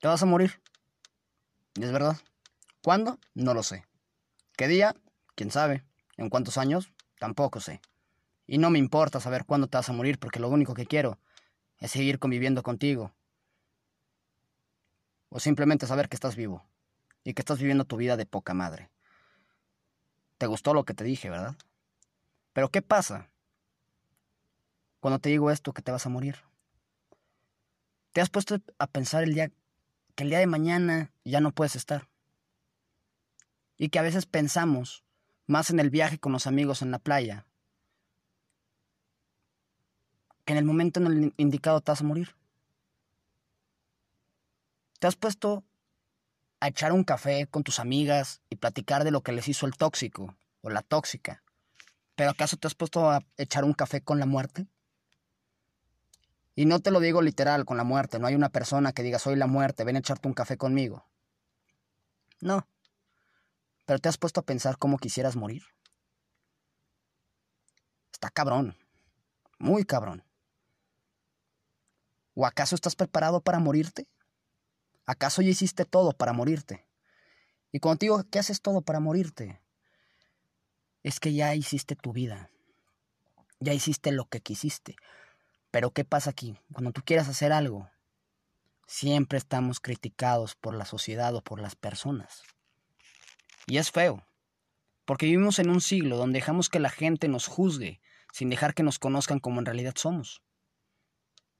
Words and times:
Te 0.00 0.08
vas 0.08 0.22
a 0.22 0.26
morir. 0.26 0.60
¿Y 1.74 1.84
es 1.84 1.92
verdad? 1.92 2.16
¿Cuándo? 2.82 3.18
No 3.34 3.54
lo 3.54 3.62
sé. 3.62 3.84
¿Qué 4.56 4.68
día? 4.68 4.94
¿Quién 5.34 5.50
sabe? 5.50 5.84
¿En 6.16 6.30
cuántos 6.30 6.58
años? 6.58 6.92
Tampoco 7.18 7.60
sé. 7.60 7.80
Y 8.46 8.58
no 8.58 8.70
me 8.70 8.78
importa 8.78 9.20
saber 9.20 9.44
cuándo 9.44 9.66
te 9.66 9.76
vas 9.76 9.88
a 9.88 9.92
morir 9.92 10.18
porque 10.18 10.40
lo 10.40 10.48
único 10.48 10.74
que 10.74 10.86
quiero 10.86 11.18
es 11.78 11.90
seguir 11.90 12.18
conviviendo 12.18 12.62
contigo. 12.62 13.12
O 15.28 15.40
simplemente 15.40 15.86
saber 15.86 16.08
que 16.08 16.16
estás 16.16 16.36
vivo 16.36 16.64
y 17.24 17.34
que 17.34 17.42
estás 17.42 17.58
viviendo 17.58 17.84
tu 17.84 17.96
vida 17.96 18.16
de 18.16 18.26
poca 18.26 18.54
madre. 18.54 18.90
Te 20.38 20.46
gustó 20.46 20.74
lo 20.74 20.84
que 20.84 20.94
te 20.94 21.04
dije, 21.04 21.28
¿verdad? 21.28 21.56
Pero 22.52 22.70
¿qué 22.70 22.82
pasa 22.82 23.28
cuando 25.00 25.18
te 25.18 25.28
digo 25.28 25.50
esto 25.50 25.72
que 25.72 25.82
te 25.82 25.90
vas 25.90 26.06
a 26.06 26.10
morir? 26.10 26.36
¿Te 28.16 28.22
has 28.22 28.30
puesto 28.30 28.62
a 28.78 28.86
pensar 28.86 29.24
el 29.24 29.34
día 29.34 29.50
que 30.14 30.24
el 30.24 30.30
día 30.30 30.38
de 30.38 30.46
mañana 30.46 31.12
ya 31.26 31.42
no 31.42 31.50
puedes 31.50 31.76
estar? 31.76 32.08
Y 33.76 33.90
que 33.90 33.98
a 33.98 34.02
veces 34.02 34.24
pensamos 34.24 35.04
más 35.46 35.68
en 35.68 35.80
el 35.80 35.90
viaje 35.90 36.18
con 36.18 36.32
los 36.32 36.46
amigos 36.46 36.80
en 36.80 36.92
la 36.92 36.98
playa 36.98 37.44
que 40.46 40.54
en 40.54 40.58
el 40.58 40.64
momento 40.64 40.98
en 40.98 41.06
el 41.08 41.34
indicado 41.36 41.82
te 41.82 41.92
vas 41.92 42.00
a 42.00 42.04
morir. 42.04 42.34
¿Te 44.98 45.08
has 45.08 45.16
puesto 45.16 45.62
a 46.60 46.68
echar 46.68 46.94
un 46.94 47.04
café 47.04 47.46
con 47.48 47.64
tus 47.64 47.80
amigas 47.80 48.40
y 48.48 48.56
platicar 48.56 49.04
de 49.04 49.10
lo 49.10 49.22
que 49.22 49.32
les 49.32 49.46
hizo 49.46 49.66
el 49.66 49.76
tóxico 49.76 50.38
o 50.62 50.70
la 50.70 50.80
tóxica? 50.80 51.42
¿Pero 52.14 52.30
acaso 52.30 52.56
te 52.56 52.66
has 52.66 52.74
puesto 52.74 53.10
a 53.10 53.20
echar 53.36 53.64
un 53.64 53.74
café 53.74 54.00
con 54.00 54.18
la 54.18 54.24
muerte? 54.24 54.68
Y 56.56 56.64
no 56.64 56.80
te 56.80 56.90
lo 56.90 57.00
digo 57.00 57.20
literal 57.20 57.66
con 57.66 57.76
la 57.76 57.84
muerte, 57.84 58.18
no 58.18 58.26
hay 58.26 58.34
una 58.34 58.48
persona 58.48 58.92
que 58.92 59.02
diga 59.02 59.18
soy 59.18 59.36
la 59.36 59.46
muerte, 59.46 59.84
ven 59.84 59.96
a 59.96 59.98
echarte 59.98 60.26
un 60.26 60.34
café 60.34 60.56
conmigo. 60.56 61.04
No. 62.40 62.66
Pero 63.84 63.98
te 63.98 64.08
has 64.08 64.16
puesto 64.16 64.40
a 64.40 64.44
pensar 64.44 64.78
cómo 64.78 64.96
quisieras 64.96 65.36
morir. 65.36 65.62
Está 68.10 68.30
cabrón. 68.30 68.74
Muy 69.58 69.84
cabrón. 69.84 70.24
¿O 72.34 72.46
acaso 72.46 72.74
estás 72.74 72.96
preparado 72.96 73.42
para 73.42 73.58
morirte? 73.58 74.08
¿Acaso 75.04 75.42
ya 75.42 75.50
hiciste 75.50 75.84
todo 75.84 76.12
para 76.12 76.32
morirte? 76.32 76.86
Y 77.70 77.80
digo 77.98 78.24
que 78.30 78.38
haces 78.38 78.62
todo 78.62 78.80
para 78.80 79.00
morirte, 79.00 79.60
es 81.02 81.20
que 81.20 81.34
ya 81.34 81.54
hiciste 81.54 81.94
tu 81.94 82.12
vida. 82.14 82.50
Ya 83.60 83.74
hiciste 83.74 84.12
lo 84.12 84.28
que 84.28 84.40
quisiste. 84.40 84.96
Pero 85.76 85.90
¿qué 85.90 86.06
pasa 86.06 86.30
aquí? 86.30 86.56
Cuando 86.72 86.90
tú 86.90 87.02
quieras 87.04 87.28
hacer 87.28 87.52
algo, 87.52 87.90
siempre 88.86 89.36
estamos 89.36 89.78
criticados 89.78 90.54
por 90.54 90.74
la 90.74 90.86
sociedad 90.86 91.34
o 91.34 91.42
por 91.42 91.60
las 91.60 91.76
personas. 91.76 92.44
Y 93.66 93.76
es 93.76 93.90
feo, 93.90 94.26
porque 95.04 95.26
vivimos 95.26 95.58
en 95.58 95.68
un 95.68 95.82
siglo 95.82 96.16
donde 96.16 96.38
dejamos 96.38 96.70
que 96.70 96.80
la 96.80 96.88
gente 96.88 97.28
nos 97.28 97.46
juzgue 97.46 98.00
sin 98.32 98.48
dejar 98.48 98.72
que 98.72 98.84
nos 98.84 98.98
conozcan 98.98 99.38
como 99.38 99.60
en 99.60 99.66
realidad 99.66 99.92
somos. 99.96 100.40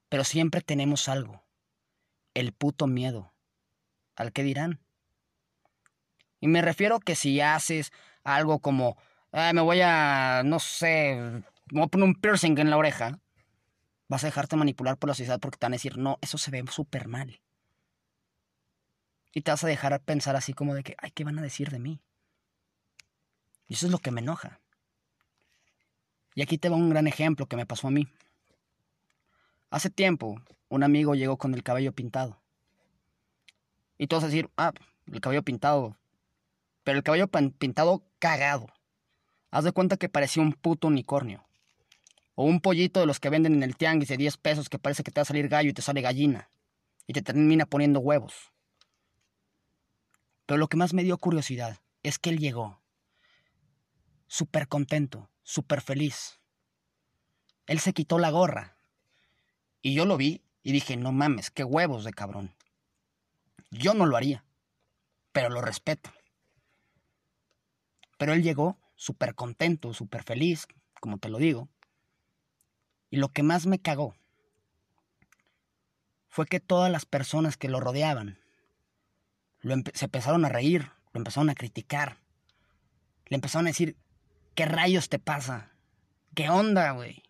Pero 0.09 0.23
siempre 0.23 0.61
tenemos 0.61 1.09
algo. 1.09 1.45
El 2.33 2.53
puto 2.53 2.87
miedo. 2.87 3.35
¿Al 4.15 4.33
qué 4.33 4.41
dirán? 4.41 4.83
Y 6.39 6.47
me 6.47 6.63
refiero 6.63 6.99
que 6.99 7.13
si 7.13 7.39
haces 7.39 7.91
algo 8.23 8.57
como, 8.61 8.97
me 9.31 9.61
voy 9.61 9.81
a, 9.81 10.41
no 10.43 10.57
sé, 10.57 11.43
me 11.71 11.81
voy 11.81 11.83
a 11.83 11.87
poner 11.87 12.07
un 12.07 12.15
piercing 12.15 12.57
en 12.57 12.71
la 12.71 12.77
oreja, 12.77 13.19
vas 14.07 14.23
a 14.23 14.27
dejarte 14.27 14.55
manipular 14.55 14.97
por 14.97 15.09
la 15.09 15.13
sociedad 15.13 15.39
porque 15.39 15.57
te 15.57 15.65
van 15.65 15.73
a 15.73 15.75
decir, 15.75 15.97
no, 15.97 16.17
eso 16.21 16.37
se 16.37 16.51
ve 16.51 16.63
súper 16.69 17.07
mal. 17.07 17.41
Y 19.33 19.41
te 19.41 19.51
vas 19.51 19.63
a 19.63 19.67
dejar 19.67 19.99
pensar 20.01 20.35
así 20.35 20.53
como 20.53 20.73
de 20.73 20.83
que, 20.83 20.95
ay, 20.99 21.11
¿qué 21.11 21.23
van 21.23 21.37
a 21.37 21.41
decir 21.41 21.69
de 21.69 21.79
mí? 21.79 21.99
Y 23.67 23.73
eso 23.73 23.85
es 23.85 23.91
lo 23.91 23.99
que 23.99 24.11
me 24.11 24.21
enoja. 24.21 24.59
Y 26.35 26.41
aquí 26.41 26.57
te 26.57 26.69
va 26.69 26.75
un 26.75 26.89
gran 26.89 27.07
ejemplo 27.07 27.47
que 27.47 27.55
me 27.55 27.65
pasó 27.65 27.87
a 27.87 27.91
mí. 27.91 28.07
Hace 29.69 29.89
tiempo, 29.89 30.41
un 30.69 30.83
amigo 30.83 31.15
llegó 31.15 31.37
con 31.37 31.53
el 31.53 31.63
cabello 31.63 31.91
pintado. 31.91 32.41
Y 33.97 34.07
todos 34.07 34.23
a 34.23 34.27
decir, 34.27 34.49
ah, 34.55 34.71
el 35.11 35.19
cabello 35.19 35.43
pintado. 35.43 35.97
Pero 36.83 36.97
el 36.99 37.03
cabello 37.03 37.27
pintado 37.27 38.03
cagado. 38.19 38.67
Haz 39.51 39.63
de 39.63 39.71
cuenta 39.71 39.97
que 39.97 40.09
parecía 40.09 40.43
un 40.43 40.53
puto 40.53 40.87
unicornio. 40.87 41.46
O 42.39 42.43
un 42.43 42.61
pollito 42.61 42.99
de 42.99 43.07
los 43.07 43.19
que 43.19 43.31
venden 43.31 43.55
en 43.55 43.63
el 43.63 43.75
tianguis 43.75 44.09
de 44.09 44.15
10 44.15 44.37
pesos 44.37 44.69
que 44.69 44.77
parece 44.77 45.01
que 45.01 45.09
te 45.09 45.19
va 45.19 45.23
a 45.23 45.25
salir 45.25 45.47
gallo 45.47 45.71
y 45.71 45.73
te 45.73 45.81
sale 45.81 46.01
gallina. 46.01 46.51
Y 47.07 47.13
te 47.13 47.23
termina 47.23 47.65
poniendo 47.65 47.99
huevos. 47.99 48.53
Pero 50.45 50.59
lo 50.59 50.67
que 50.67 50.77
más 50.77 50.93
me 50.93 51.03
dio 51.03 51.17
curiosidad 51.17 51.79
es 52.03 52.19
que 52.19 52.29
él 52.29 52.37
llegó. 52.37 52.79
Súper 54.27 54.67
contento, 54.67 55.31
súper 55.41 55.81
feliz. 55.81 56.39
Él 57.65 57.79
se 57.79 57.93
quitó 57.93 58.19
la 58.19 58.29
gorra 58.29 58.77
y 59.81 59.95
yo 59.95 60.05
lo 60.05 60.15
vi 60.15 60.43
y 60.61 60.73
dije, 60.73 60.95
no 60.95 61.11
mames, 61.11 61.49
qué 61.49 61.63
huevos 61.63 62.03
de 62.03 62.13
cabrón. 62.13 62.53
Yo 63.71 63.95
no 63.95 64.05
lo 64.05 64.15
haría, 64.15 64.45
pero 65.31 65.49
lo 65.49 65.61
respeto. 65.61 66.11
Pero 68.19 68.33
él 68.33 68.43
llegó 68.43 68.77
súper 68.95 69.33
contento, 69.33 69.91
súper 69.95 70.21
feliz, 70.21 70.67
como 71.01 71.17
te 71.17 71.29
lo 71.29 71.39
digo. 71.39 71.67
Lo 73.17 73.29
que 73.29 73.41
más 73.41 73.65
me 73.65 73.79
cagó 73.79 74.15
fue 76.27 76.45
que 76.45 76.59
todas 76.59 76.91
las 76.91 77.07
personas 77.07 77.57
que 77.57 77.67
lo 77.67 77.79
rodeaban 77.79 78.39
se 79.95 80.05
empezaron 80.05 80.45
a 80.45 80.49
reír, 80.49 80.91
lo 81.13 81.17
empezaron 81.21 81.49
a 81.49 81.55
criticar. 81.55 82.19
Le 83.25 83.33
empezaron 83.33 83.65
a 83.65 83.71
decir, 83.71 83.97
¿qué 84.53 84.67
rayos 84.67 85.09
te 85.09 85.17
pasa? 85.17 85.71
¿Qué 86.35 86.47
onda, 86.51 86.91
güey? 86.91 87.23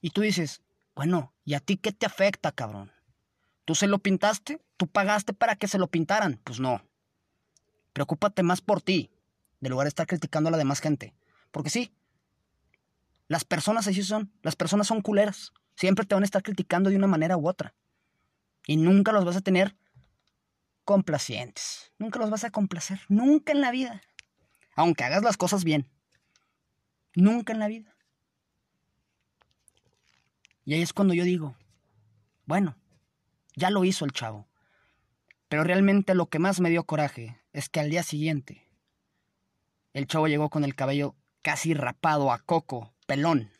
Y 0.00 0.10
tú 0.10 0.22
dices, 0.22 0.62
bueno, 0.96 1.32
¿y 1.44 1.54
a 1.54 1.60
ti 1.60 1.76
qué 1.76 1.92
te 1.92 2.06
afecta, 2.06 2.50
cabrón? 2.50 2.90
¿Tú 3.64 3.76
se 3.76 3.86
lo 3.86 4.00
pintaste? 4.00 4.60
¿Tú 4.76 4.88
pagaste 4.88 5.32
para 5.32 5.54
que 5.54 5.68
se 5.68 5.78
lo 5.78 5.86
pintaran? 5.86 6.40
Pues 6.42 6.58
no. 6.58 6.84
Preocúpate 7.92 8.42
más 8.42 8.60
por 8.62 8.82
ti, 8.82 9.12
de 9.60 9.70
lugar 9.70 9.84
de 9.84 9.90
estar 9.90 10.08
criticando 10.08 10.48
a 10.48 10.50
la 10.50 10.58
demás 10.58 10.80
gente. 10.80 11.14
Porque 11.52 11.70
sí, 11.70 11.94
las 13.28 13.44
personas 13.44 13.86
así 13.86 14.02
son. 14.02 14.32
Las 14.42 14.56
personas 14.56 14.86
son 14.86 15.00
culeras. 15.00 15.52
Siempre 15.76 16.04
te 16.04 16.14
van 16.14 16.22
a 16.22 16.26
estar 16.26 16.42
criticando 16.42 16.90
de 16.90 16.96
una 16.96 17.06
manera 17.06 17.36
u 17.36 17.48
otra. 17.48 17.74
Y 18.66 18.76
nunca 18.76 19.12
los 19.12 19.24
vas 19.24 19.36
a 19.36 19.40
tener 19.40 19.76
complacientes. 20.84 21.92
Nunca 21.98 22.18
los 22.18 22.30
vas 22.30 22.44
a 22.44 22.50
complacer. 22.50 23.00
Nunca 23.08 23.52
en 23.52 23.60
la 23.60 23.70
vida. 23.70 24.02
Aunque 24.76 25.04
hagas 25.04 25.22
las 25.22 25.36
cosas 25.36 25.64
bien. 25.64 25.90
Nunca 27.14 27.52
en 27.52 27.58
la 27.58 27.68
vida. 27.68 27.96
Y 30.64 30.74
ahí 30.74 30.82
es 30.82 30.92
cuando 30.92 31.12
yo 31.14 31.24
digo, 31.24 31.56
bueno, 32.46 32.76
ya 33.54 33.70
lo 33.70 33.84
hizo 33.84 34.04
el 34.04 34.12
chavo. 34.12 34.48
Pero 35.48 35.62
realmente 35.62 36.14
lo 36.14 36.26
que 36.26 36.38
más 36.38 36.60
me 36.60 36.70
dio 36.70 36.84
coraje 36.84 37.38
es 37.52 37.68
que 37.68 37.80
al 37.80 37.90
día 37.90 38.02
siguiente 38.02 38.66
el 39.92 40.06
chavo 40.06 40.26
llegó 40.26 40.50
con 40.50 40.64
el 40.64 40.74
cabello 40.74 41.14
casi 41.42 41.74
rapado 41.74 42.32
a 42.32 42.38
coco, 42.38 42.93
pelón. 43.06 43.50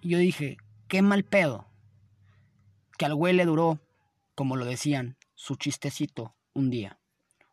Y 0.00 0.10
yo 0.10 0.18
dije, 0.18 0.56
qué 0.88 1.02
mal 1.02 1.24
pedo. 1.24 1.66
Que 2.98 3.06
al 3.06 3.14
güey 3.14 3.34
le 3.34 3.44
duró, 3.44 3.80
como 4.34 4.56
lo 4.56 4.64
decían, 4.64 5.16
su 5.34 5.56
chistecito 5.56 6.34
un 6.54 6.70
día. 6.70 6.98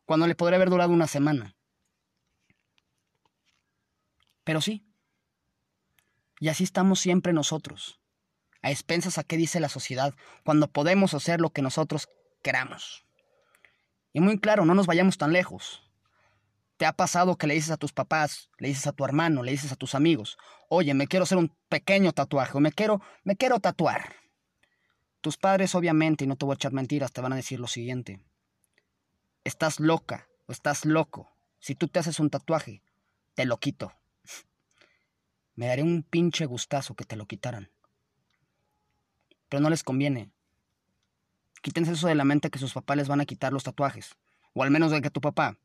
Cuando 0.06 0.28
le 0.28 0.36
podría 0.36 0.58
haber 0.58 0.70
durado 0.70 0.92
una 0.92 1.08
semana. 1.08 1.56
Pero 4.44 4.62
sí, 4.62 4.86
y 6.40 6.50
así 6.50 6.66
estamos 6.66 7.00
siempre 7.00 7.32
nosotros, 7.32 8.02
a 8.62 8.70
expensas 8.70 9.18
a 9.18 9.24
qué 9.24 9.38
dice 9.38 9.62
la 9.62 9.70
sociedad, 9.70 10.14
cuando 10.44 10.68
podemos 10.68 11.14
hacer 11.14 11.40
lo 11.40 11.52
que 11.52 11.62
nosotros 11.62 12.10
queramos. 12.42 13.06
Y 14.12 14.20
muy 14.20 14.38
claro, 14.38 14.66
no 14.66 14.76
nos 14.76 14.86
vayamos 14.86 15.18
tan 15.18 15.32
lejos. 15.32 15.90
¿Te 16.84 16.88
ha 16.88 16.92
pasado 16.92 17.38
que 17.38 17.48
le 17.48 17.54
dices 17.54 17.72
a 17.72 17.78
tus 17.78 17.94
papás, 17.94 18.50
le 18.58 18.68
dices 18.68 18.88
a 18.88 18.92
tu 18.92 19.06
hermano, 19.06 19.42
le 19.42 19.54
dices 19.54 19.72
a 19.72 19.78
tus 19.78 19.96
amigos, 19.96 20.38
oye, 20.68 20.94
me 20.94 21.08
quiero 21.08 21.24
hacer 21.24 21.38
un 21.38 21.56
pequeño 21.70 22.12
tatuaje 22.12 22.58
o 22.58 22.60
me 22.60 22.74
quiero, 22.74 23.00
me 23.24 23.38
quiero 23.38 23.62
tatuar? 23.62 24.18
Tus 25.22 25.38
padres, 25.38 25.76
obviamente, 25.76 26.26
y 26.26 26.28
no 26.28 26.36
te 26.36 26.44
voy 26.44 26.52
a 26.52 26.56
echar 26.56 26.74
mentiras, 26.74 27.14
te 27.14 27.22
van 27.22 27.32
a 27.32 27.38
decir 27.38 27.62
lo 27.62 27.68
siguiente. 27.68 28.20
Estás 29.46 29.80
loca 29.80 30.28
o 30.46 30.52
estás 30.52 30.84
loco. 30.84 31.32
Si 31.58 31.74
tú 31.74 31.88
te 31.88 32.00
haces 32.00 32.20
un 32.20 32.30
tatuaje, 32.30 32.82
te 33.34 33.46
lo 33.46 33.62
quito. 33.62 33.94
Me 35.56 35.68
daré 35.68 35.84
un 35.84 36.04
pinche 36.04 36.46
gustazo 36.46 36.96
que 36.96 37.06
te 37.06 37.16
lo 37.16 37.28
quitaran. 37.28 37.72
Pero 39.48 39.62
no 39.62 39.70
les 39.70 39.84
conviene. 39.84 40.32
Quítense 41.62 41.94
eso 41.94 42.10
de 42.10 42.16
la 42.16 42.26
mente 42.26 42.50
que 42.50 42.60
sus 42.60 42.74
papás 42.74 42.98
les 42.98 43.08
van 43.08 43.22
a 43.22 43.26
quitar 43.26 43.54
los 43.54 43.64
tatuajes. 43.64 44.18
O 44.54 44.64
al 44.64 44.70
menos 44.70 44.92
de 44.92 45.02
que 45.02 45.10
tu 45.10 45.22
papá, 45.22 45.58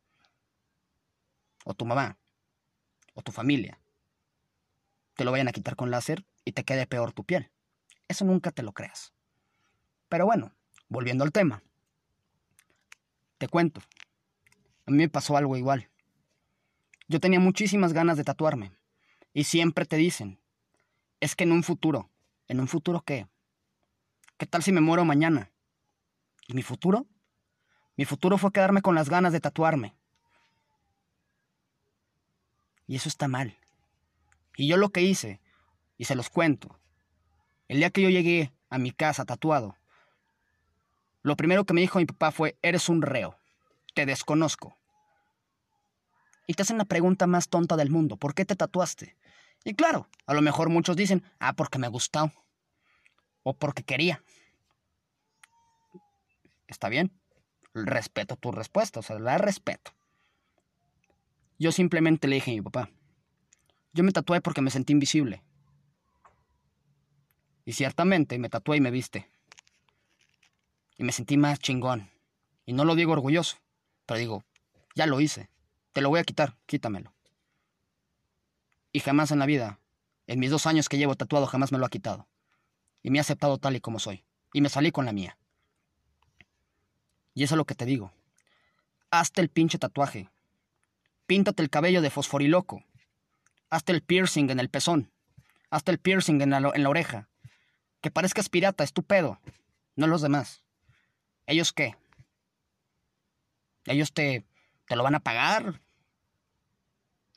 o 1.68 1.74
tu 1.74 1.84
mamá, 1.84 2.16
o 3.12 3.20
tu 3.22 3.30
familia, 3.30 3.78
te 5.14 5.24
lo 5.24 5.32
vayan 5.32 5.48
a 5.48 5.52
quitar 5.52 5.76
con 5.76 5.90
láser 5.90 6.24
y 6.46 6.52
te 6.52 6.64
quede 6.64 6.86
peor 6.86 7.12
tu 7.12 7.24
piel. 7.24 7.50
Eso 8.08 8.24
nunca 8.24 8.52
te 8.52 8.62
lo 8.62 8.72
creas. 8.72 9.12
Pero 10.08 10.24
bueno, 10.24 10.54
volviendo 10.88 11.24
al 11.24 11.32
tema. 11.32 11.62
Te 13.36 13.48
cuento. 13.48 13.82
A 14.86 14.90
mí 14.90 14.96
me 14.96 15.10
pasó 15.10 15.36
algo 15.36 15.58
igual. 15.58 15.90
Yo 17.06 17.20
tenía 17.20 17.38
muchísimas 17.38 17.92
ganas 17.92 18.16
de 18.16 18.24
tatuarme. 18.24 18.72
Y 19.34 19.44
siempre 19.44 19.84
te 19.84 19.96
dicen, 19.96 20.40
es 21.20 21.36
que 21.36 21.44
en 21.44 21.52
un 21.52 21.64
futuro, 21.64 22.10
¿en 22.46 22.60
un 22.60 22.68
futuro 22.68 23.02
qué? 23.02 23.28
¿Qué 24.38 24.46
tal 24.46 24.62
si 24.62 24.72
me 24.72 24.80
muero 24.80 25.04
mañana? 25.04 25.52
¿Y 26.46 26.54
mi 26.54 26.62
futuro? 26.62 27.06
Mi 27.94 28.06
futuro 28.06 28.38
fue 28.38 28.52
quedarme 28.52 28.80
con 28.80 28.94
las 28.94 29.10
ganas 29.10 29.34
de 29.34 29.40
tatuarme. 29.40 29.97
Y 32.88 32.96
eso 32.96 33.08
está 33.08 33.28
mal. 33.28 33.56
Y 34.56 34.66
yo 34.66 34.76
lo 34.76 34.88
que 34.88 35.02
hice, 35.02 35.40
y 35.98 36.06
se 36.06 36.16
los 36.16 36.30
cuento, 36.30 36.80
el 37.68 37.78
día 37.78 37.90
que 37.90 38.02
yo 38.02 38.08
llegué 38.08 38.52
a 38.70 38.78
mi 38.78 38.90
casa 38.90 39.24
tatuado, 39.24 39.76
lo 41.22 41.36
primero 41.36 41.64
que 41.64 41.74
me 41.74 41.82
dijo 41.82 41.98
mi 41.98 42.06
papá 42.06 42.32
fue, 42.32 42.58
eres 42.62 42.88
un 42.88 43.02
reo, 43.02 43.38
te 43.94 44.06
desconozco. 44.06 44.76
Y 46.46 46.54
te 46.54 46.62
hacen 46.62 46.78
la 46.78 46.86
pregunta 46.86 47.26
más 47.26 47.50
tonta 47.50 47.76
del 47.76 47.90
mundo, 47.90 48.16
¿por 48.16 48.34
qué 48.34 48.46
te 48.46 48.56
tatuaste? 48.56 49.16
Y 49.64 49.74
claro, 49.74 50.08
a 50.26 50.32
lo 50.32 50.40
mejor 50.40 50.70
muchos 50.70 50.96
dicen, 50.96 51.22
ah, 51.38 51.52
porque 51.52 51.78
me 51.78 51.88
gustó, 51.88 52.32
o 53.42 53.54
porque 53.54 53.82
quería. 53.82 54.24
Está 56.66 56.88
bien, 56.88 57.12
respeto 57.74 58.36
tu 58.36 58.50
respuesta, 58.50 59.00
o 59.00 59.02
sea, 59.02 59.18
la 59.18 59.36
respeto. 59.36 59.92
Yo 61.58 61.72
simplemente 61.72 62.28
le 62.28 62.36
dije 62.36 62.52
a 62.52 62.54
mi 62.54 62.62
papá, 62.62 62.90
yo 63.92 64.04
me 64.04 64.12
tatué 64.12 64.40
porque 64.40 64.60
me 64.60 64.70
sentí 64.70 64.92
invisible. 64.92 65.42
Y 67.64 67.72
ciertamente 67.72 68.38
me 68.38 68.48
tatué 68.48 68.76
y 68.76 68.80
me 68.80 68.90
viste. 68.90 69.28
Y 70.96 71.04
me 71.04 71.12
sentí 71.12 71.36
más 71.36 71.58
chingón. 71.58 72.10
Y 72.64 72.72
no 72.72 72.84
lo 72.84 72.94
digo 72.94 73.12
orgulloso, 73.12 73.56
pero 74.06 74.20
digo, 74.20 74.44
ya 74.94 75.06
lo 75.06 75.20
hice. 75.20 75.50
Te 75.92 76.00
lo 76.00 76.10
voy 76.10 76.20
a 76.20 76.24
quitar, 76.24 76.56
quítamelo. 76.66 77.12
Y 78.92 79.00
jamás 79.00 79.30
en 79.32 79.38
la 79.38 79.46
vida, 79.46 79.80
en 80.26 80.38
mis 80.38 80.50
dos 80.50 80.66
años 80.66 80.88
que 80.88 80.96
llevo 80.96 81.14
tatuado, 81.14 81.46
jamás 81.46 81.72
me 81.72 81.78
lo 81.78 81.86
ha 81.86 81.90
quitado. 81.90 82.28
Y 83.02 83.10
me 83.10 83.18
ha 83.18 83.22
aceptado 83.22 83.58
tal 83.58 83.76
y 83.76 83.80
como 83.80 83.98
soy. 83.98 84.24
Y 84.52 84.60
me 84.60 84.68
salí 84.68 84.92
con 84.92 85.06
la 85.06 85.12
mía. 85.12 85.36
Y 87.34 87.42
eso 87.42 87.54
es 87.54 87.58
lo 87.58 87.64
que 87.64 87.74
te 87.74 87.84
digo. 87.84 88.12
Hazte 89.10 89.40
el 89.40 89.48
pinche 89.48 89.78
tatuaje. 89.78 90.30
Píntate 91.28 91.62
el 91.62 91.68
cabello 91.68 92.00
de 92.00 92.08
fosforiloco. 92.08 92.82
Hazte 93.68 93.92
el 93.92 94.00
piercing 94.00 94.48
en 94.48 94.60
el 94.60 94.70
pezón. 94.70 95.12
Hazte 95.68 95.90
el 95.90 95.98
piercing 95.98 96.40
en 96.40 96.48
la, 96.48 96.88
oreja. 96.88 97.28
Que 98.00 98.10
parezcas 98.10 98.48
pirata, 98.48 98.82
es 98.82 98.94
tu 98.94 99.02
pedo. 99.02 99.38
No 99.94 100.06
los 100.06 100.22
demás. 100.22 100.62
¿Ellos 101.46 101.74
qué? 101.74 101.96
¿Ellos 103.84 104.14
te, 104.14 104.46
te 104.86 104.96
lo 104.96 105.02
van 105.02 105.16
a 105.16 105.20
pagar? 105.20 105.82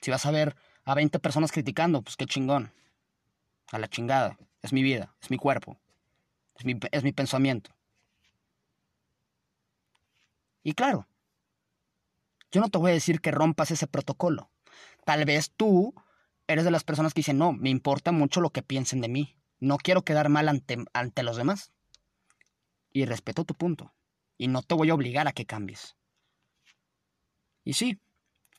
Si 0.02 0.10
vas 0.10 0.26
a 0.26 0.32
ver 0.32 0.56
a 0.86 0.96
20 0.96 1.20
personas 1.20 1.52
criticando, 1.52 2.02
pues 2.02 2.16
qué 2.16 2.26
chingón. 2.26 2.72
A 3.74 3.78
la 3.78 3.90
chingada. 3.90 4.38
Es 4.62 4.72
mi 4.72 4.84
vida, 4.84 5.14
es 5.22 5.30
mi 5.30 5.36
cuerpo, 5.36 5.78
es 6.56 6.64
mi, 6.64 6.80
es 6.92 7.04
mi 7.04 7.12
pensamiento. 7.12 7.72
Y 10.64 10.76
claro, 10.76 11.08
yo 12.51 12.62
no 12.62 12.69
te 12.69 12.77
voy 12.77 12.92
a 12.92 12.94
decir 12.94 13.21
que 13.21 13.31
rompas 13.31 13.71
ese 13.71 13.88
protocolo. 13.88 14.50
Tal 15.06 15.25
vez 15.25 15.51
tú 15.56 15.94
eres 16.48 16.65
de 16.65 16.71
las 16.71 16.83
personas 16.83 17.13
que 17.13 17.19
dicen, 17.19 17.38
no, 17.38 17.53
me 17.53 17.69
importa 17.69 18.12
mucho 18.12 18.42
lo 18.42 18.50
que 18.51 18.62
piensen 18.62 19.01
de 19.01 19.07
mí. 19.07 19.38
No 19.59 19.77
quiero 19.77 20.03
quedar 20.03 20.30
mal 20.30 20.50
ante, 20.50 20.83
ante 20.94 21.24
los 21.24 21.38
demás. 21.38 21.71
Y 22.92 23.06
respeto 23.06 23.45
tu 23.45 23.56
punto. 23.56 23.94
Y 24.38 24.48
no 24.48 24.62
te 24.62 24.75
voy 24.75 24.89
a 24.89 24.95
obligar 24.95 25.27
a 25.27 25.31
que 25.31 25.45
cambies. 25.45 25.95
Y 27.63 27.74
sí, 27.74 28.00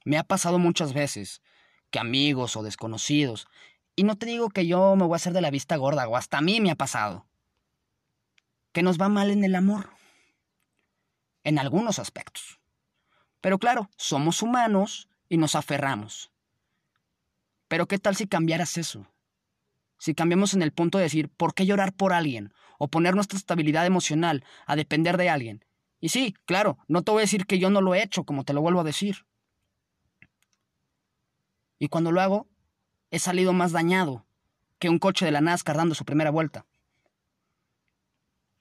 me 0.05 0.17
ha 0.19 0.25
pasado 0.25 0.59
muchas 0.59 0.95
veces 0.95 1.43
que 1.91 1.99
amigos 1.99 2.57
o 2.57 2.63
desconocidos, 2.63 3.47
y 3.95 4.05
no 4.05 4.17
te 4.17 4.25
digo 4.25 4.49
que 4.49 4.67
yo 4.67 4.97
me 4.97 5.05
voy 5.05 5.15
a 5.15 5.17
hacer 5.17 5.35
de 5.35 5.43
la 5.43 5.51
vista 5.51 5.77
gorda, 5.77 6.09
o 6.09 6.17
hasta 6.17 6.39
a 6.39 6.41
mí 6.41 6.61
me 6.61 6.71
ha 6.71 6.77
pasado, 6.77 7.27
que 8.73 8.83
nos 8.83 8.99
va 8.99 9.11
mal 9.11 9.31
en 9.31 9.45
el 9.45 9.55
amor 9.55 9.91
en 11.45 11.59
algunos 11.59 11.99
aspectos. 11.99 12.62
Pero 13.43 13.59
claro, 13.59 13.91
somos 13.97 14.41
humanos 14.41 15.09
y 15.29 15.37
nos 15.37 15.57
aferramos. 15.57 16.33
Pero 17.69 17.87
¿qué 17.87 17.99
tal 17.99 18.17
si 18.17 18.27
cambiaras 18.27 18.79
eso? 18.79 19.07
Si 19.99 20.15
cambiamos 20.15 20.55
en 20.55 20.63
el 20.63 20.73
punto 20.73 20.99
de 20.99 21.05
decir, 21.05 21.29
¿por 21.29 21.53
qué 21.53 21.67
llorar 21.67 21.93
por 21.93 22.13
alguien? 22.13 22.55
O 22.79 22.89
poner 22.89 23.15
nuestra 23.15 23.37
estabilidad 23.39 23.85
emocional 23.85 24.45
a 24.65 24.77
depender 24.77 25.17
de 25.17 25.29
alguien. 25.29 25.65
Y 26.01 26.09
sí, 26.09 26.35
claro, 26.47 26.79
no 26.89 27.03
te 27.03 27.11
voy 27.11 27.21
a 27.21 27.23
decir 27.23 27.47
que 27.47 27.59
yo 27.59 27.69
no 27.69 27.81
lo 27.81 27.95
he 27.95 28.03
hecho, 28.03 28.25
como 28.25 28.45
te 28.45 28.53
lo 28.53 28.63
vuelvo 28.63 28.81
a 28.81 28.85
decir. 28.85 29.27
Y 31.79 31.89
cuando 31.89 32.13
lo 32.13 32.21
hago, 32.21 32.49
he 33.11 33.19
salido 33.19 33.53
más 33.53 33.73
dañado 33.73 34.25
que 34.79 34.89
un 34.89 34.99
coche 34.99 35.25
de 35.25 35.33
la 35.33 35.41
NASCAR 35.41 35.77
dando 35.77 35.95
su 35.95 36.05
primera 36.05 36.31
vuelta. 36.31 36.65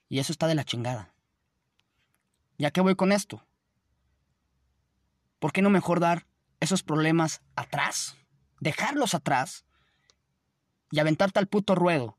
Y 0.09 0.19
eso 0.19 0.31
está 0.31 0.47
de 0.47 0.55
la 0.55 0.65
chingada. 0.65 1.13
¿Ya 2.57 2.71
qué 2.71 2.81
voy 2.81 2.95
con 2.95 3.11
esto? 3.11 3.45
¿Por 5.41 5.53
qué 5.53 5.63
no 5.63 5.71
mejor 5.71 5.99
dar 5.99 6.27
esos 6.59 6.83
problemas 6.83 7.41
atrás? 7.55 8.15
Dejarlos 8.59 9.15
atrás 9.15 9.65
y 10.91 10.99
aventarte 10.99 11.39
al 11.39 11.47
puto 11.47 11.73
ruedo. 11.73 12.15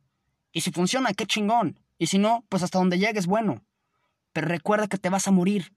Y 0.50 0.62
si 0.62 0.72
funciona, 0.72 1.14
qué 1.14 1.24
chingón. 1.24 1.78
Y 1.98 2.08
si 2.08 2.18
no, 2.18 2.44
pues 2.48 2.64
hasta 2.64 2.80
donde 2.80 2.98
llegues, 2.98 3.28
bueno. 3.28 3.64
Pero 4.32 4.48
recuerda 4.48 4.88
que 4.88 4.98
te 4.98 5.08
vas 5.08 5.28
a 5.28 5.30
morir. 5.30 5.76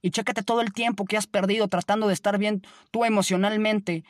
Y 0.00 0.12
chécate 0.12 0.44
todo 0.44 0.60
el 0.60 0.72
tiempo 0.72 1.06
que 1.06 1.16
has 1.16 1.26
perdido 1.26 1.66
tratando 1.66 2.06
de 2.06 2.14
estar 2.14 2.38
bien 2.38 2.62
tú 2.92 3.04
emocionalmente. 3.04 4.04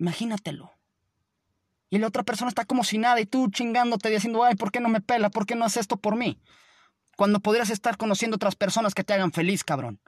Imagínatelo. 0.00 0.72
Y 1.88 1.98
la 1.98 2.08
otra 2.08 2.24
persona 2.24 2.48
está 2.48 2.64
como 2.64 2.82
si 2.82 2.98
nada 2.98 3.20
y 3.20 3.26
tú 3.26 3.48
chingándote 3.48 4.10
diciendo, 4.10 4.42
ay, 4.42 4.56
¿por 4.56 4.72
qué 4.72 4.80
no 4.80 4.88
me 4.88 5.00
pela? 5.00 5.30
¿Por 5.30 5.46
qué 5.46 5.54
no 5.54 5.64
hace 5.64 5.78
esto 5.78 5.98
por 5.98 6.16
mí? 6.16 6.40
Cuando 7.16 7.40
podrías 7.40 7.70
estar 7.70 7.96
conociendo 7.96 8.36
otras 8.36 8.56
personas 8.56 8.94
que 8.94 9.04
te 9.04 9.12
hagan 9.12 9.32
feliz, 9.32 9.64
cabrón. 9.64 10.00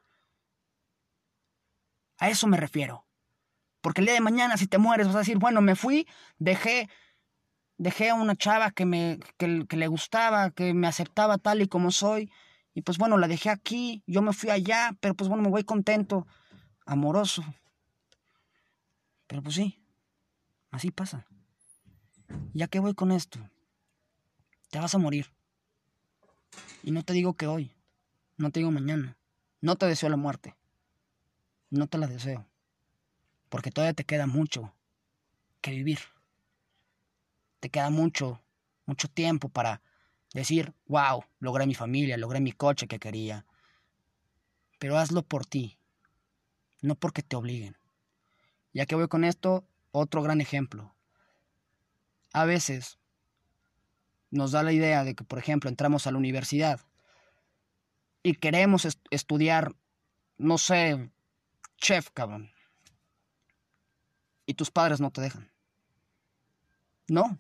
A 2.18 2.28
eso 2.30 2.46
me 2.46 2.56
refiero. 2.56 3.06
Porque 3.80 4.00
el 4.00 4.06
día 4.06 4.14
de 4.14 4.20
mañana, 4.20 4.56
si 4.56 4.66
te 4.66 4.78
mueres, 4.78 5.06
vas 5.06 5.16
a 5.16 5.20
decir, 5.20 5.38
bueno, 5.38 5.60
me 5.60 5.76
fui, 5.76 6.08
dejé, 6.38 6.88
dejé 7.76 8.10
a 8.10 8.14
una 8.14 8.34
chava 8.34 8.70
que, 8.70 8.84
me, 8.84 9.20
que, 9.36 9.66
que 9.68 9.76
le 9.76 9.86
gustaba, 9.86 10.50
que 10.50 10.74
me 10.74 10.88
aceptaba 10.88 11.38
tal 11.38 11.62
y 11.62 11.68
como 11.68 11.90
soy, 11.90 12.30
y 12.74 12.82
pues 12.82 12.98
bueno, 12.98 13.16
la 13.16 13.28
dejé 13.28 13.48
aquí, 13.50 14.02
yo 14.06 14.22
me 14.22 14.32
fui 14.32 14.50
allá, 14.50 14.96
pero 15.00 15.14
pues 15.14 15.28
bueno, 15.28 15.42
me 15.42 15.50
voy 15.50 15.64
contento, 15.64 16.26
amoroso. 16.84 17.44
Pero 19.26 19.42
pues 19.42 19.54
sí, 19.54 19.82
así 20.70 20.90
pasa. 20.90 21.26
¿Ya 22.52 22.68
qué 22.68 22.78
voy 22.80 22.94
con 22.94 23.12
esto? 23.12 23.38
Te 24.70 24.78
vas 24.78 24.94
a 24.94 24.98
morir. 24.98 25.35
Y 26.82 26.90
no 26.90 27.02
te 27.02 27.12
digo 27.12 27.34
que 27.34 27.46
hoy, 27.46 27.72
no 28.36 28.50
te 28.50 28.60
digo 28.60 28.70
mañana. 28.70 29.16
No 29.60 29.76
te 29.76 29.86
deseo 29.86 30.08
la 30.08 30.16
muerte. 30.16 30.54
No 31.70 31.86
te 31.86 31.98
la 31.98 32.06
deseo. 32.06 32.46
Porque 33.48 33.70
todavía 33.70 33.94
te 33.94 34.04
queda 34.04 34.26
mucho 34.26 34.74
que 35.60 35.70
vivir. 35.70 35.98
Te 37.60 37.70
queda 37.70 37.90
mucho, 37.90 38.40
mucho 38.84 39.08
tiempo 39.08 39.48
para 39.48 39.82
decir, 40.32 40.74
wow, 40.86 41.24
logré 41.40 41.66
mi 41.66 41.74
familia, 41.74 42.16
logré 42.16 42.40
mi 42.40 42.52
coche 42.52 42.86
que 42.86 42.98
quería. 42.98 43.46
Pero 44.78 44.98
hazlo 44.98 45.22
por 45.22 45.46
ti, 45.46 45.78
no 46.82 46.94
porque 46.94 47.22
te 47.22 47.36
obliguen. 47.36 47.76
Ya 48.72 48.84
que 48.84 48.94
voy 48.94 49.08
con 49.08 49.24
esto, 49.24 49.66
otro 49.90 50.22
gran 50.22 50.40
ejemplo. 50.40 50.94
A 52.32 52.44
veces 52.44 52.98
nos 54.30 54.52
da 54.52 54.62
la 54.62 54.72
idea 54.72 55.04
de 55.04 55.14
que, 55.14 55.24
por 55.24 55.38
ejemplo, 55.38 55.70
entramos 55.70 56.06
a 56.06 56.12
la 56.12 56.18
universidad 56.18 56.80
y 58.22 58.34
queremos 58.34 58.86
estudiar, 59.10 59.74
no 60.36 60.58
sé, 60.58 61.10
chef, 61.78 62.10
cabrón. 62.10 62.50
Y 64.46 64.54
tus 64.54 64.70
padres 64.70 65.00
no 65.00 65.10
te 65.10 65.20
dejan. 65.20 65.50
No, 67.08 67.38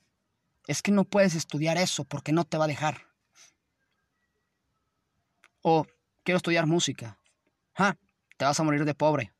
es 0.66 0.82
que 0.82 0.92
no 0.92 1.04
puedes 1.04 1.34
estudiar 1.34 1.76
eso 1.76 2.04
porque 2.04 2.32
no 2.32 2.44
te 2.44 2.58
va 2.58 2.64
a 2.64 2.68
dejar. 2.68 3.02
O 5.62 5.86
quiero 6.22 6.36
estudiar 6.36 6.66
música. 6.66 7.18
Ah, 7.74 7.96
te 8.36 8.44
vas 8.44 8.58
a 8.60 8.62
morir 8.62 8.84
de 8.84 8.94
pobre. 8.94 9.32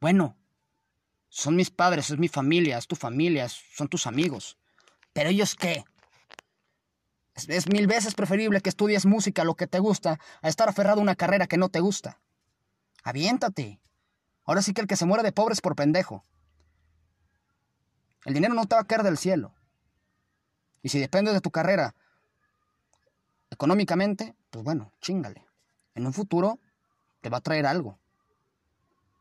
Bueno, 0.00 0.36
son 1.28 1.54
mis 1.56 1.70
padres, 1.70 2.10
es 2.10 2.18
mi 2.18 2.28
familia, 2.28 2.78
es 2.78 2.86
tu 2.86 2.96
familia, 2.96 3.48
son 3.48 3.88
tus 3.88 4.06
amigos. 4.06 4.56
Pero 5.12 5.30
ellos 5.30 5.54
qué? 5.54 5.84
Es, 7.48 7.68
mil 7.68 7.86
veces 7.86 8.14
preferible 8.14 8.60
que 8.60 8.68
estudies 8.68 9.06
música, 9.06 9.44
lo 9.44 9.54
que 9.54 9.66
te 9.66 9.78
gusta, 9.78 10.18
a 10.42 10.48
estar 10.48 10.68
aferrado 10.68 11.00
a 11.00 11.02
una 11.02 11.16
carrera 11.16 11.46
que 11.46 11.56
no 11.56 11.68
te 11.68 11.80
gusta. 11.80 12.18
Aviéntate. 13.02 13.80
Ahora 14.44 14.62
sí 14.62 14.72
que 14.72 14.80
el 14.80 14.86
que 14.86 14.96
se 14.96 15.06
muere 15.06 15.22
de 15.22 15.32
pobre 15.32 15.52
es 15.52 15.60
por 15.60 15.76
pendejo. 15.76 16.24
El 18.24 18.34
dinero 18.34 18.54
no 18.54 18.66
te 18.66 18.74
va 18.74 18.82
a 18.82 18.84
caer 18.84 19.02
del 19.02 19.18
cielo. 19.18 19.54
Y 20.82 20.88
si 20.88 20.98
depende 20.98 21.32
de 21.32 21.40
tu 21.40 21.50
carrera 21.50 21.94
económicamente, 23.50 24.34
pues 24.50 24.64
bueno, 24.64 24.92
chingale. 25.00 25.46
En 25.94 26.06
un 26.06 26.12
futuro 26.12 26.58
te 27.20 27.28
va 27.28 27.38
a 27.38 27.42
traer 27.42 27.66
algo. 27.66 27.98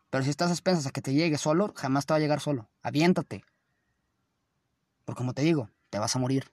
Pero 0.10 0.24
si 0.24 0.30
estás 0.30 0.52
expensas 0.52 0.88
a 0.88 0.92
que 0.92 1.02
te 1.02 1.14
llegue 1.14 1.38
solo, 1.38 1.74
jamás 1.76 2.06
te 2.06 2.14
va 2.14 2.18
a 2.18 2.20
llegar 2.20 2.40
solo. 2.40 2.68
Aviéntate. 2.82 3.44
Porque 5.06 5.18
como 5.18 5.34
te 5.34 5.42
digo, 5.42 5.70
te 5.90 6.00
vas 6.00 6.16
a 6.16 6.20
morir. 6.20 6.52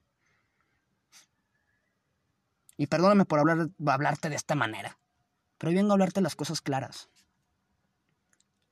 Y 2.77 2.87
perdóname 2.89 3.25
por 3.25 3.39
hablar, 3.39 3.71
hablarte 3.87 4.29
de 4.29 4.37
esta 4.37 4.55
manera. 4.55 4.99
Pero 5.59 5.73
vengo 5.73 5.91
a 5.91 5.95
hablarte 5.95 6.21
las 6.21 6.37
cosas 6.37 6.61
claras. 6.61 7.09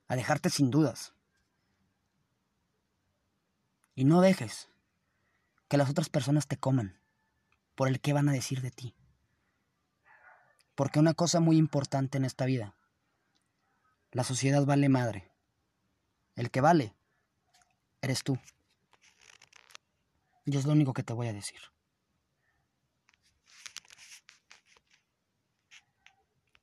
A 0.07 0.15
dejarte 0.15 0.49
sin 0.49 0.69
dudas. 0.69 1.13
Y 3.95 4.03
no 4.03 4.21
dejes 4.21 4.69
que 5.67 5.77
las 5.77 5.89
otras 5.89 6.09
personas 6.09 6.47
te 6.47 6.57
coman 6.57 6.99
por 7.75 7.87
el 7.87 7.99
que 7.99 8.13
van 8.13 8.29
a 8.29 8.33
decir 8.33 8.61
de 8.61 8.71
ti. 8.71 8.95
Porque 10.75 10.99
una 10.99 11.13
cosa 11.13 11.39
muy 11.39 11.57
importante 11.57 12.17
en 12.17 12.25
esta 12.25 12.45
vida, 12.45 12.75
la 14.11 14.23
sociedad 14.23 14.65
vale 14.65 14.89
madre. 14.89 15.31
El 16.35 16.51
que 16.51 16.61
vale, 16.61 16.95
eres 18.01 18.23
tú. 18.23 18.37
Y 20.45 20.57
es 20.57 20.65
lo 20.65 20.73
único 20.73 20.93
que 20.93 21.03
te 21.03 21.13
voy 21.13 21.27
a 21.27 21.33
decir. 21.33 21.59